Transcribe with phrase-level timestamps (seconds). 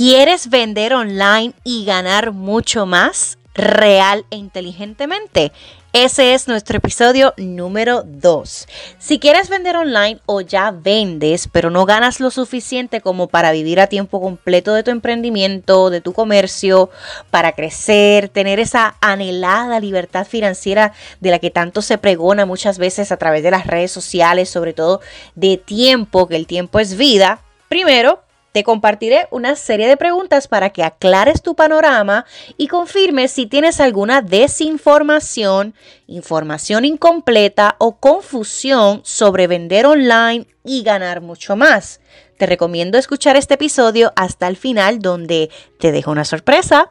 [0.00, 3.36] ¿Quieres vender online y ganar mucho más?
[3.52, 5.52] Real e inteligentemente.
[5.92, 8.66] Ese es nuestro episodio número 2.
[8.98, 13.78] Si quieres vender online o ya vendes, pero no ganas lo suficiente como para vivir
[13.78, 16.88] a tiempo completo de tu emprendimiento, de tu comercio,
[17.30, 23.12] para crecer, tener esa anhelada libertad financiera de la que tanto se pregona muchas veces
[23.12, 25.02] a través de las redes sociales, sobre todo
[25.34, 28.22] de tiempo, que el tiempo es vida, primero
[28.52, 33.80] te compartiré una serie de preguntas para que aclares tu panorama y confirmes si tienes
[33.80, 35.74] alguna desinformación,
[36.06, 42.00] información incompleta o confusión sobre vender online y ganar mucho más.
[42.38, 46.90] Te recomiendo escuchar este episodio hasta el final donde te dejo una sorpresa.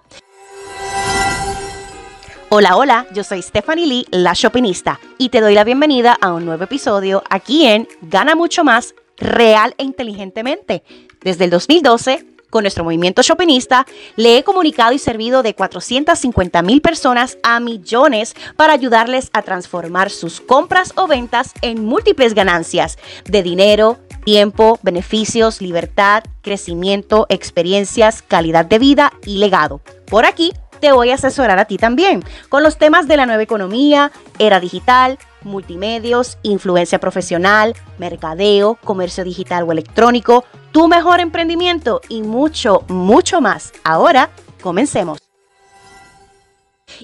[2.52, 6.46] Hola, hola, yo soy Stephanie Lee, la Shopinista, y te doy la bienvenida a un
[6.46, 10.84] nuevo episodio aquí en Gana mucho más real e inteligentemente
[11.22, 16.82] desde el 2012, con nuestro movimiento shoppingista, le he comunicado y servido de 450 mil
[16.82, 23.44] personas a millones para ayudarles a transformar sus compras o ventas en múltiples ganancias de
[23.44, 29.82] dinero, tiempo, beneficios, libertad, crecimiento, experiencias, calidad de vida y legado.
[30.08, 33.44] Por aquí te voy a asesorar a ti también con los temas de la nueva
[33.44, 42.22] economía, era digital, multimedios, influencia profesional, mercadeo, comercio digital o electrónico, tu mejor emprendimiento y
[42.22, 43.74] mucho, mucho más.
[43.84, 44.30] Ahora,
[44.62, 45.20] comencemos.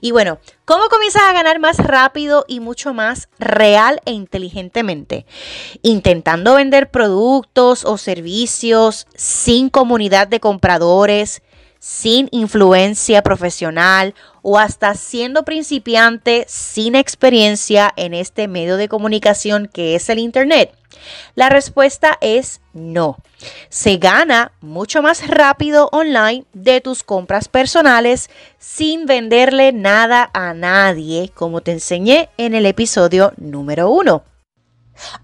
[0.02, 5.26] Y bueno, ¿cómo comienzas a ganar más rápido y mucho más real e inteligentemente?
[5.82, 11.42] Intentando vender productos o servicios sin comunidad de compradores,
[11.86, 19.94] sin influencia profesional o hasta siendo principiante sin experiencia en este medio de comunicación que
[19.94, 20.74] es el Internet?
[21.36, 23.18] La respuesta es no.
[23.70, 31.30] Se gana mucho más rápido online de tus compras personales sin venderle nada a nadie,
[31.36, 34.24] como te enseñé en el episodio número uno.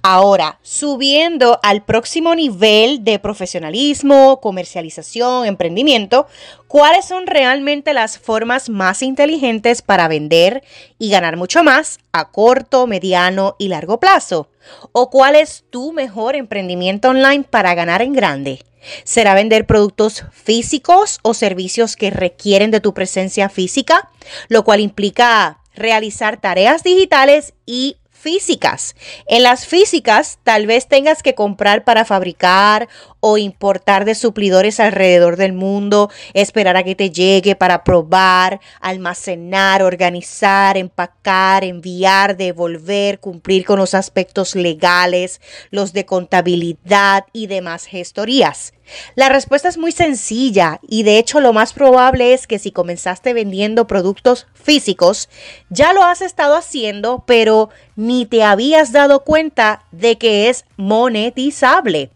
[0.02, 6.28] Ahora, subiendo al próximo nivel de profesionalismo, comercialización, emprendimiento,
[6.68, 10.64] ¿cuáles son realmente las formas más inteligentes para vender
[10.98, 14.50] y ganar mucho más a corto, mediano y largo plazo?
[14.92, 18.60] ¿O cuál es tu mejor emprendimiento online para ganar en grande?
[19.04, 24.10] ¿Será vender productos físicos o servicios que requieren de tu presencia física?
[24.50, 28.96] Lo cual implica realizar tareas digitales y físicas.
[29.26, 32.88] En las físicas tal vez tengas que comprar para fabricar
[33.20, 39.81] o importar de suplidores alrededor del mundo, esperar a que te llegue para probar, almacenar,
[39.81, 48.74] organizar, empacar, enviar, devolver, cumplir con los aspectos legales, los de contabilidad y demás gestorías.
[49.16, 53.34] La respuesta es muy sencilla y de hecho lo más probable es que si comenzaste
[53.34, 55.29] vendiendo productos físicos,
[55.69, 62.09] ya lo has estado haciendo, pero ni te habías dado cuenta de que es monetizable.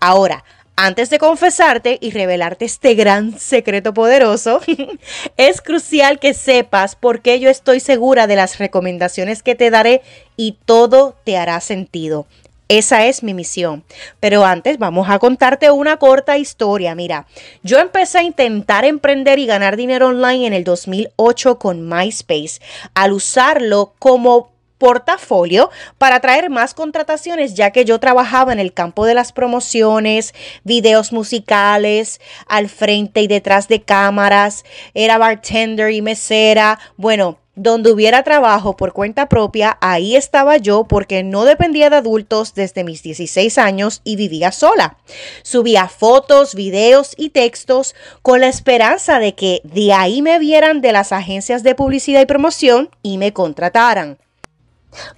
[0.00, 0.44] Ahora,
[0.78, 4.60] antes de confesarte y revelarte este gran secreto poderoso,
[5.38, 10.02] es crucial que sepas por qué yo estoy segura de las recomendaciones que te daré
[10.36, 12.26] y todo te hará sentido.
[12.68, 13.84] Esa es mi misión.
[14.20, 16.94] Pero antes vamos a contarte una corta historia.
[16.94, 17.26] Mira,
[17.62, 22.60] yo empecé a intentar emprender y ganar dinero online en el 2008 con MySpace
[22.94, 29.06] al usarlo como portafolio para traer más contrataciones, ya que yo trabajaba en el campo
[29.06, 30.34] de las promociones,
[30.64, 38.22] videos musicales, al frente y detrás de cámaras, era bartender y mesera, bueno, donde hubiera
[38.22, 43.58] trabajo por cuenta propia, ahí estaba yo porque no dependía de adultos desde mis 16
[43.58, 44.98] años y vivía sola.
[45.42, 50.92] Subía fotos, videos y textos con la esperanza de que de ahí me vieran de
[50.92, 54.18] las agencias de publicidad y promoción y me contrataran.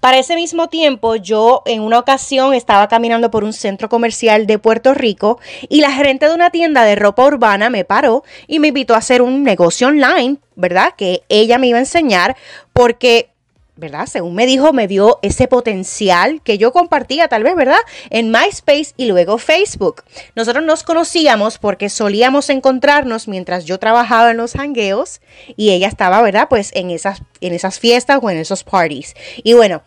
[0.01, 4.59] Para ese mismo tiempo, yo en una ocasión estaba caminando por un centro comercial de
[4.59, 8.69] Puerto Rico y la gerente de una tienda de ropa urbana me paró y me
[8.69, 10.95] invitó a hacer un negocio online, ¿verdad?
[10.97, 12.37] Que ella me iba a enseñar
[12.73, 13.31] porque
[13.79, 14.07] ¿verdad?
[14.07, 17.79] Según me dijo, me vio ese potencial que yo compartía tal vez, ¿verdad?
[18.11, 20.03] En MySpace y luego Facebook.
[20.35, 25.21] Nosotros nos conocíamos porque solíamos encontrarnos mientras yo trabajaba en los hangueos
[25.57, 26.49] y ella estaba, ¿verdad?
[26.51, 29.15] Pues en esas, en esas fiestas o en esos parties.
[29.45, 29.83] Y bueno,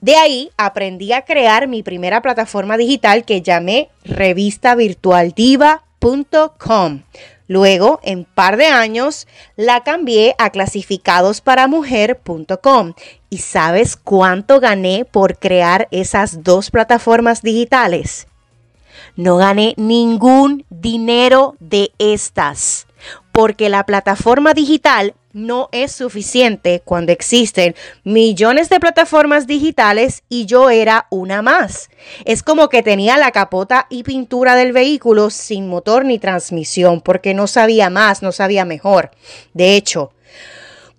[0.00, 7.02] de ahí aprendí a crear mi primera plataforma digital que llamé revistavirtualdiva.com.
[7.54, 12.94] Luego, en par de años, la cambié a clasificadosparamujer.com.
[13.30, 18.26] ¿Y sabes cuánto gané por crear esas dos plataformas digitales?
[19.14, 22.88] No gané ningún dinero de estas,
[23.30, 30.70] porque la plataforma digital no es suficiente cuando existen millones de plataformas digitales y yo
[30.70, 31.90] era una más.
[32.24, 37.34] Es como que tenía la capota y pintura del vehículo sin motor ni transmisión porque
[37.34, 39.10] no sabía más, no sabía mejor.
[39.52, 40.12] De hecho,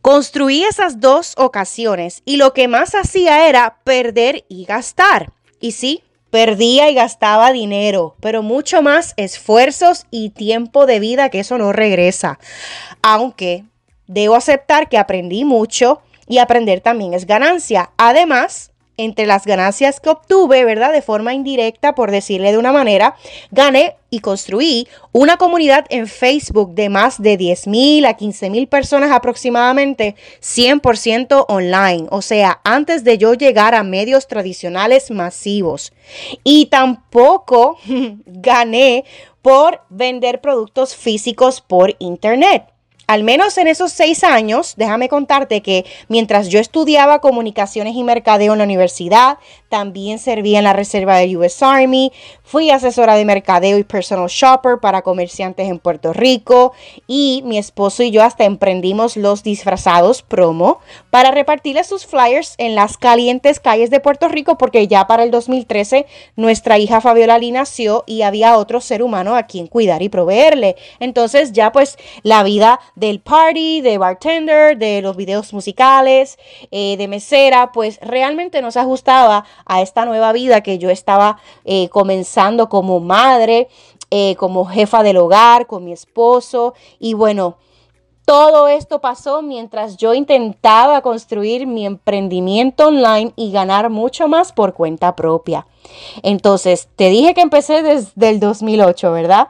[0.02, 5.32] construí esas dos ocasiones y lo que más hacía era perder y gastar.
[5.62, 11.40] Y sí, perdía y gastaba dinero, pero mucho más esfuerzos y tiempo de vida que
[11.40, 12.40] eso no regresa.
[13.02, 13.64] Aunque
[14.08, 17.92] debo aceptar que aprendí mucho y aprender también es ganancia.
[17.98, 20.92] Además, entre las ganancias que obtuve, ¿verdad?
[20.94, 23.16] De forma indirecta, por decirle de una manera,
[23.52, 28.68] gané y construí una comunidad en Facebook de más de 10 mil a 15 mil
[28.68, 35.92] personas aproximadamente, 100% online, o sea, antes de yo llegar a medios tradicionales masivos.
[36.44, 37.78] Y tampoco
[38.26, 39.04] gané
[39.42, 42.75] por vender productos físicos por internet.
[43.08, 48.54] Al menos en esos seis años, déjame contarte que mientras yo estudiaba comunicaciones y mercadeo
[48.54, 49.38] en la universidad,
[49.70, 52.12] también serví en la reserva del US Army,
[52.44, 56.74] fui asesora de mercadeo y personal shopper para comerciantes en Puerto Rico
[57.06, 60.80] y mi esposo y yo hasta emprendimos los disfrazados promo
[61.16, 65.32] para repartirles sus flyers en las calientes calles de Puerto Rico porque ya para el
[65.32, 70.10] 2013 nuestra hija Fabiola Lee nació y había otro ser humano a quien cuidar y
[70.10, 70.76] proveerle.
[71.00, 76.38] Entonces ya pues la vida del party, de bartender, de los videos musicales,
[76.72, 81.88] eh, de mesera, pues realmente nos ajustaba a esta nueva vida que yo estaba eh,
[81.88, 83.70] comenzando como madre,
[84.12, 86.74] eh, como jefa del hogar, con mi esposo.
[87.00, 87.56] Y bueno,
[88.26, 94.74] todo esto pasó mientras yo intentaba construir mi emprendimiento online y ganar mucho más por
[94.74, 95.68] cuenta propia.
[96.24, 99.50] Entonces, te dije que empecé desde el 2008, ¿verdad?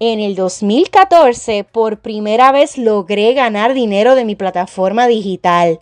[0.00, 5.80] En el 2014, por primera vez logré ganar dinero de mi plataforma digital.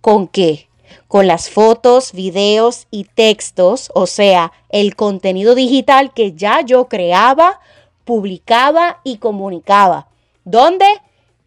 [0.00, 0.68] ¿Con qué?
[1.12, 7.60] con las fotos, videos y textos, o sea, el contenido digital que ya yo creaba,
[8.06, 10.08] publicaba y comunicaba.
[10.44, 10.86] ¿Dónde?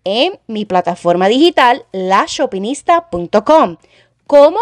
[0.05, 3.77] En mi plataforma digital, lashopinista.com.
[4.27, 4.59] ¿Cómo?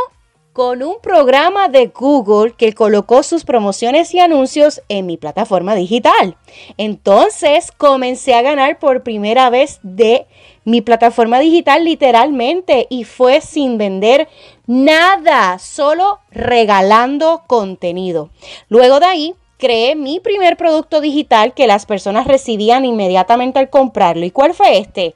[0.54, 6.38] Con un programa de Google que colocó sus promociones y anuncios en mi plataforma digital.
[6.78, 10.28] Entonces comencé a ganar por primera vez de
[10.64, 14.30] mi plataforma digital literalmente y fue sin vender
[14.66, 18.30] nada, solo regalando contenido.
[18.70, 24.26] Luego de ahí creé mi primer producto digital que las personas recibían inmediatamente al comprarlo.
[24.26, 25.16] ¿Y cuál fue este?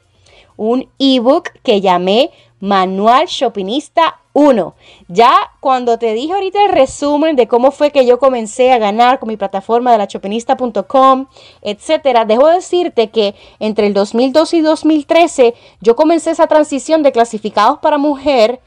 [0.58, 4.76] Un ebook que llamé Manual Shoppingista 1.
[5.08, 9.20] Ya cuando te dije ahorita el resumen de cómo fue que yo comencé a ganar
[9.20, 11.28] con mi plataforma de la shopinista.com,
[11.62, 17.80] etcétera, dejo decirte que entre el 2012 y 2013 yo comencé esa transición de clasificados
[17.80, 18.60] para mujer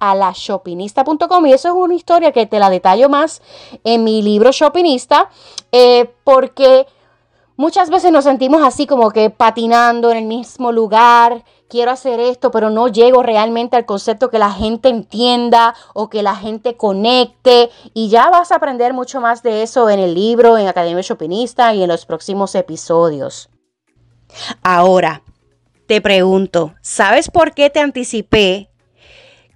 [0.00, 3.40] a la shopinista.com y eso es una historia que te la detallo más
[3.82, 5.30] en mi libro Shopinista
[5.70, 6.86] eh, porque
[7.56, 12.50] muchas veces nos sentimos así como que patinando en el mismo lugar quiero hacer esto,
[12.50, 17.70] pero no llego realmente al concepto que la gente entienda o que la gente conecte.
[17.94, 21.74] Y ya vas a aprender mucho más de eso en el libro, en Academia Chopinista
[21.74, 23.48] y en los próximos episodios.
[24.62, 25.22] Ahora,
[25.86, 28.71] te pregunto, ¿sabes por qué te anticipé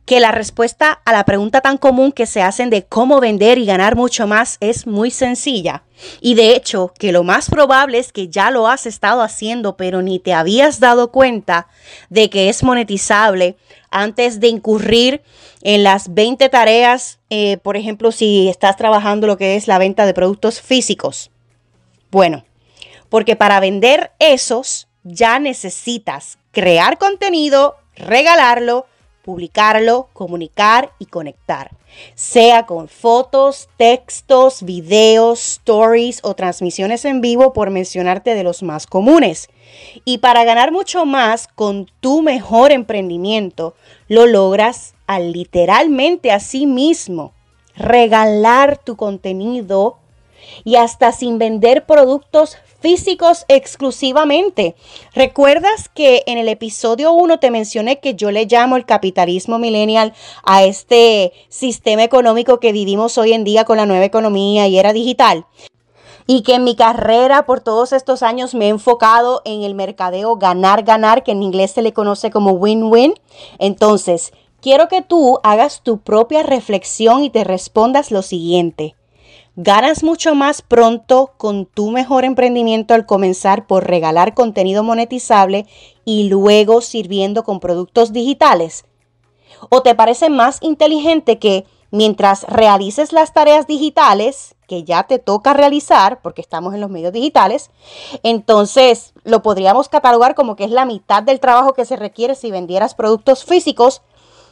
[0.06, 3.66] que la respuesta a la pregunta tan común que se hacen de cómo vender y
[3.66, 5.82] ganar mucho más es muy sencilla.
[6.20, 10.02] Y de hecho, que lo más probable es que ya lo has estado haciendo, pero
[10.02, 11.66] ni te habías dado cuenta
[12.08, 13.56] de que es monetizable
[13.90, 15.22] antes de incurrir
[15.62, 20.06] en las 20 tareas, eh, por ejemplo, si estás trabajando lo que es la venta
[20.06, 21.32] de productos físicos.
[22.12, 22.44] Bueno,
[23.08, 28.86] porque para vender esos ya necesitas crear contenido, regalarlo,
[29.26, 31.72] publicarlo, comunicar y conectar,
[32.14, 38.86] sea con fotos, textos, videos, stories o transmisiones en vivo por mencionarte de los más
[38.86, 39.50] comunes.
[40.04, 43.74] Y para ganar mucho más con tu mejor emprendimiento,
[44.06, 47.32] lo logras al literalmente a sí mismo
[47.76, 49.98] regalar tu contenido
[50.62, 52.56] y hasta sin vender productos
[52.86, 54.76] físicos exclusivamente.
[55.12, 60.14] ¿Recuerdas que en el episodio 1 te mencioné que yo le llamo el capitalismo millennial
[60.44, 64.92] a este sistema económico que vivimos hoy en día con la nueva economía y era
[64.92, 65.46] digital?
[66.28, 70.36] y que en mi carrera por todos estos años me he enfocado en el mercadeo
[70.36, 73.14] ganar, ganar, que en inglés se le conoce como win-win.
[73.58, 78.94] Entonces, quiero que tú hagas tu propia reflexión y te respondas lo siguiente.
[79.58, 85.64] Ganas mucho más pronto con tu mejor emprendimiento al comenzar por regalar contenido monetizable
[86.04, 88.84] y luego sirviendo con productos digitales.
[89.70, 95.54] ¿O te parece más inteligente que mientras realices las tareas digitales que ya te toca
[95.54, 97.70] realizar, porque estamos en los medios digitales,
[98.22, 102.50] entonces lo podríamos catalogar como que es la mitad del trabajo que se requiere si
[102.50, 104.02] vendieras productos físicos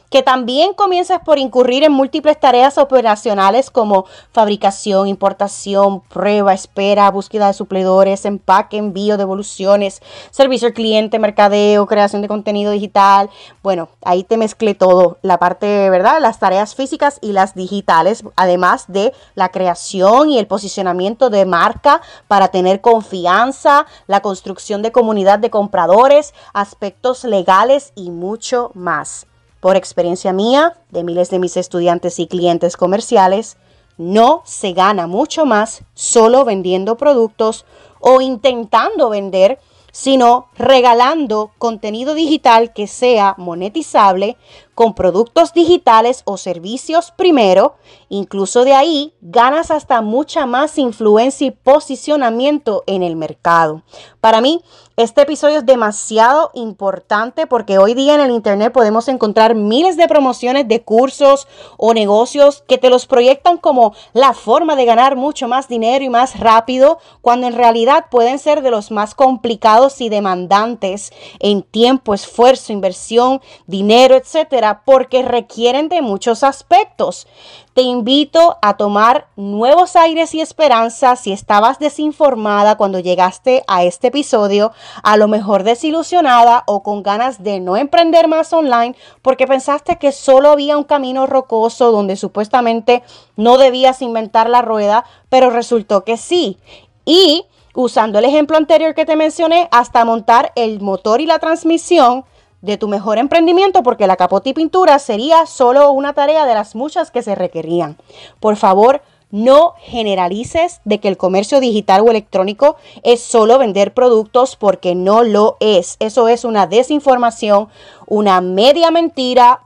[0.09, 7.47] que también comienzas por incurrir en múltiples tareas operacionales como fabricación, importación, prueba, espera, búsqueda
[7.47, 13.29] de suplidores, empaque, envío, devoluciones, servicio al cliente, mercadeo, creación de contenido digital.
[13.63, 16.19] Bueno, ahí te mezclé todo, la parte, ¿verdad?
[16.21, 22.01] Las tareas físicas y las digitales, además de la creación y el posicionamiento de marca
[22.27, 29.27] para tener confianza, la construcción de comunidad de compradores, aspectos legales y mucho más
[29.65, 33.57] por experiencia mía, de miles de mis estudiantes y clientes comerciales,
[33.97, 37.65] no se gana mucho más solo vendiendo productos
[37.99, 39.57] o intentando vender
[39.91, 44.37] sino regalando contenido digital que sea monetizable
[44.75, 47.75] con productos digitales o servicios primero.
[48.09, 53.81] Incluso de ahí ganas hasta mucha más influencia y posicionamiento en el mercado.
[54.21, 54.61] Para mí,
[54.97, 60.07] este episodio es demasiado importante porque hoy día en el Internet podemos encontrar miles de
[60.07, 65.49] promociones de cursos o negocios que te los proyectan como la forma de ganar mucho
[65.49, 70.09] más dinero y más rápido, cuando en realidad pueden ser de los más complicados y
[70.09, 77.27] demandantes en tiempo, esfuerzo, inversión, dinero, etcétera, porque requieren de muchos aspectos.
[77.73, 84.07] Te invito a tomar nuevos aires y esperanzas si estabas desinformada cuando llegaste a este
[84.07, 84.71] episodio,
[85.03, 90.11] a lo mejor desilusionada o con ganas de no emprender más online porque pensaste que
[90.11, 93.03] solo había un camino rocoso donde supuestamente
[93.35, 96.57] no debías inventar la rueda, pero resultó que sí.
[97.05, 97.45] Y
[97.75, 102.25] usando el ejemplo anterior que te mencioné, hasta montar el motor y la transmisión,
[102.65, 106.75] de tu mejor emprendimiento porque la capota y pintura sería solo una tarea de las
[106.75, 107.97] muchas que se requerían.
[108.39, 114.55] Por favor, no generalices de que el comercio digital o electrónico es solo vender productos
[114.55, 115.97] porque no lo es.
[115.99, 117.69] Eso es una desinformación,
[118.07, 119.61] una media mentira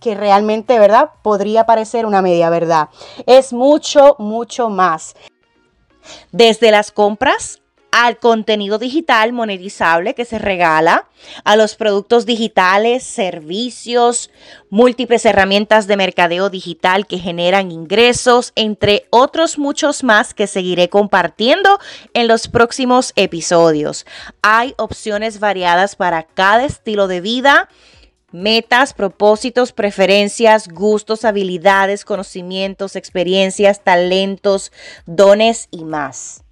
[0.00, 1.10] que realmente, ¿verdad?
[1.22, 2.88] Podría parecer una media verdad.
[3.26, 5.14] Es mucho, mucho más.
[6.32, 7.59] Desde las compras
[7.92, 11.08] al contenido digital monetizable que se regala,
[11.44, 14.30] a los productos digitales, servicios,
[14.70, 21.78] múltiples herramientas de mercadeo digital que generan ingresos, entre otros muchos más que seguiré compartiendo
[22.14, 24.06] en los próximos episodios.
[24.42, 27.68] Hay opciones variadas para cada estilo de vida
[28.32, 34.72] metas, propósitos, preferencias, gustos, habilidades, conocimientos, experiencias, talentos,
[35.06, 36.44] dones y más.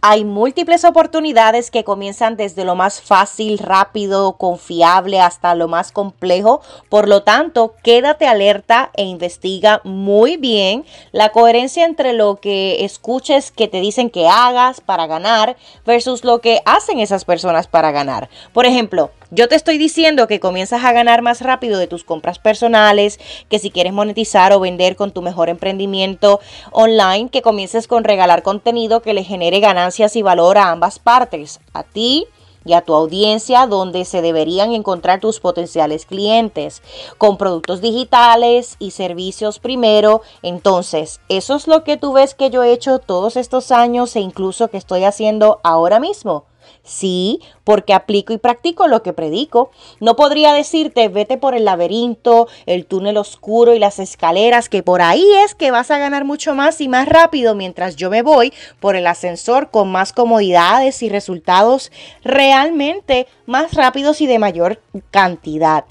[0.00, 6.60] Hay múltiples oportunidades que comienzan desde lo más fácil, rápido, confiable hasta lo más complejo.
[6.88, 13.50] Por lo tanto, quédate alerta e investiga muy bien la coherencia entre lo que escuches
[13.50, 18.28] que te dicen que hagas para ganar versus lo que hacen esas personas para ganar.
[18.52, 22.38] Por ejemplo, yo te estoy diciendo que comienzas a ganar más rápido de tus compras
[22.38, 26.40] personales, que si quieres monetizar o vender con tu mejor emprendimiento
[26.72, 31.60] online, que comiences con regalar contenido que le genere ganancias y valor a ambas partes,
[31.72, 32.26] a ti
[32.64, 36.82] y a tu audiencia donde se deberían encontrar tus potenciales clientes
[37.16, 40.22] con productos digitales y servicios primero.
[40.42, 44.20] Entonces, eso es lo que tú ves que yo he hecho todos estos años e
[44.20, 46.49] incluso que estoy haciendo ahora mismo.
[46.82, 49.70] Sí, porque aplico y practico lo que predico.
[50.00, 55.02] No podría decirte, vete por el laberinto, el túnel oscuro y las escaleras, que por
[55.02, 58.52] ahí es que vas a ganar mucho más y más rápido mientras yo me voy
[58.80, 61.92] por el ascensor con más comodidades y resultados
[62.24, 65.84] realmente más rápidos y de mayor cantidad.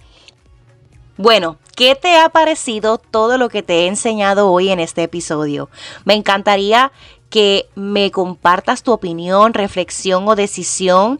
[1.21, 5.69] Bueno, ¿qué te ha parecido todo lo que te he enseñado hoy en este episodio?
[6.05, 6.93] Me encantaría
[7.29, 11.19] que me compartas tu opinión, reflexión o decisión.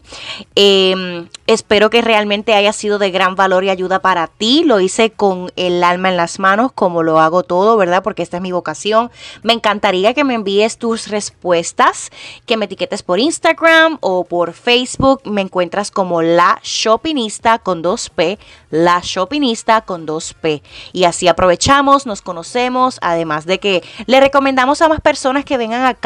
[0.54, 4.64] Em, espero que realmente haya sido de gran valor y ayuda para ti.
[4.64, 8.02] Lo hice con el alma en las manos, como lo hago todo, ¿verdad?
[8.02, 9.10] Porque esta es mi vocación.
[9.42, 12.10] Me encantaría que me envíes tus respuestas,
[12.44, 15.22] que me etiquetes por Instagram o por Facebook.
[15.24, 18.38] Me encuentras como la shoppingista con 2P,
[18.70, 20.62] la shoppingista con 2P.
[20.92, 25.84] Y así aprovechamos, nos conocemos, además de que le recomendamos a más personas que vengan
[25.84, 25.99] a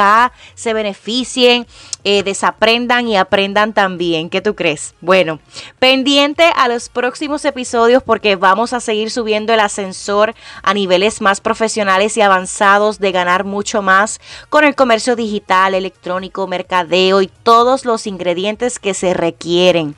[0.54, 1.66] se beneficien,
[2.04, 4.28] eh, desaprendan y aprendan también.
[4.28, 4.94] ¿Qué tú crees?
[5.00, 5.40] Bueno,
[5.78, 11.40] pendiente a los próximos episodios porque vamos a seguir subiendo el ascensor a niveles más
[11.40, 14.20] profesionales y avanzados de ganar mucho más
[14.50, 19.94] con el comercio digital, electrónico, mercadeo y todos los ingredientes que se requieren.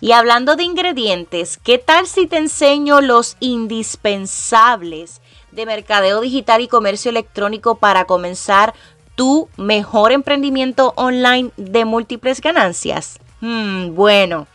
[0.00, 5.22] Y hablando de ingredientes, ¿qué tal si te enseño los indispensables
[5.54, 8.74] de mercadeo digital y comercio electrónico para comenzar
[9.14, 13.20] tu mejor emprendimiento online de múltiples ganancias?
[13.46, 14.46] Hmm, bueno,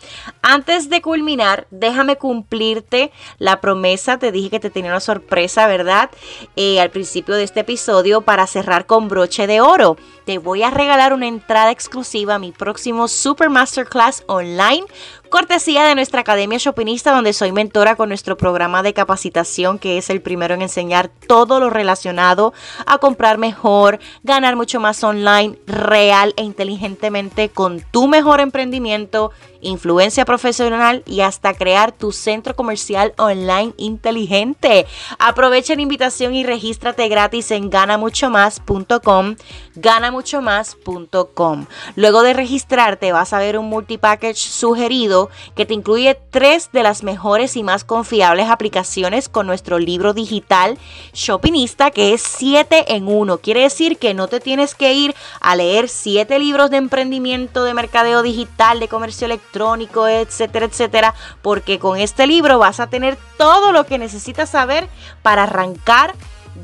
[0.42, 4.18] antes de culminar, déjame cumplirte la promesa.
[4.18, 6.10] Te dije que te tenía una sorpresa, ¿verdad?
[6.56, 9.96] Eh, al principio de este episodio para cerrar con broche de oro.
[10.26, 14.88] Te voy a regalar una entrada exclusiva a mi próximo Super Masterclass online
[15.30, 20.10] cortesía de nuestra Academia Shopinista, donde soy mentora con nuestro programa de capacitación, que es
[20.10, 22.54] el primero en enseñar todo lo relacionado
[22.86, 29.32] a comprar mejor, ganar mucho más online, real e inteligentemente con tu mejor emprendimiento
[29.62, 34.86] influencia profesional y hasta crear tu centro comercial online inteligente.
[35.18, 39.36] Aprovecha la invitación y regístrate gratis en ganamuchomás.com,
[39.76, 41.66] ganamuchomás.com.
[41.96, 45.19] Luego de registrarte vas a ver un multipackage sugerido
[45.56, 50.78] que te incluye tres de las mejores y más confiables aplicaciones con nuestro libro digital
[51.14, 53.40] Shoppingista que es 7 en 1.
[53.40, 57.74] Quiere decir que no te tienes que ir a leer 7 libros de emprendimiento, de
[57.74, 63.72] mercadeo digital, de comercio electrónico etcétera, etcétera, porque con este libro vas a tener todo
[63.72, 64.88] lo que necesitas saber
[65.22, 66.14] para arrancar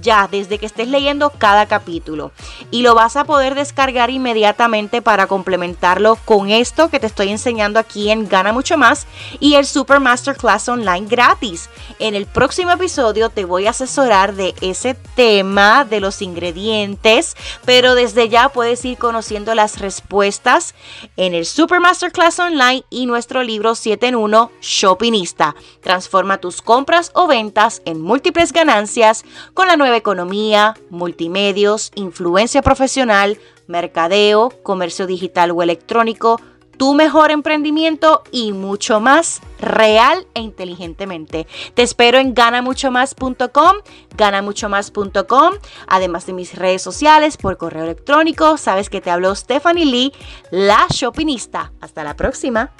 [0.02, 2.32] ya desde que estés leyendo cada capítulo
[2.72, 7.80] y lo vas a poder descargar inmediatamente para complementarlo con esto que te estoy enseñando
[7.80, 9.08] aquí en Gana Mucho Más
[9.40, 11.70] y el Super Masterclass Online gratis.
[12.00, 17.96] En el próximo episodio te voy a asesorar de ese tema de los ingredientes, pero
[17.96, 20.76] desde ya puedes ir conociendo las respuestas
[21.18, 25.56] en el Super Masterclass Online y nuestro libro 7 en 1 Shoppingista.
[25.82, 29.24] Transforma tus compras o ventas en múltiples ganancias
[29.54, 33.38] con la nueva economía, multimedios, influencia profesional,
[33.68, 36.42] mercadeo, comercio digital o electrónico,
[36.76, 41.46] tu mejor emprendimiento y mucho más real e inteligentemente.
[41.76, 43.76] Te espero en ganamuchomás.com,
[44.18, 45.54] ganamuchomás.com,
[45.86, 48.58] además de mis redes sociales por correo electrónico.
[48.58, 50.14] Sabes que te habló Stephanie Lee,
[50.50, 51.74] la shoppingista.
[51.80, 52.72] Hasta la próxima.